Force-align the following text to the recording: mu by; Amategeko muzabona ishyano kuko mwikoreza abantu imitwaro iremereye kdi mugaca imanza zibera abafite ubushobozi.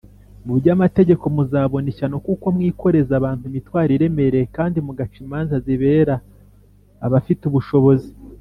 mu 0.45 0.53
by; 0.59 0.67
Amategeko 0.75 1.23
muzabona 1.35 1.87
ishyano 1.93 2.17
kuko 2.25 2.45
mwikoreza 2.55 3.13
abantu 3.19 3.43
imitwaro 3.49 3.91
iremereye 3.97 4.45
kdi 4.55 4.79
mugaca 4.85 5.17
imanza 5.23 5.55
zibera 5.65 6.15
abafite 7.05 7.43
ubushobozi. 7.47 8.09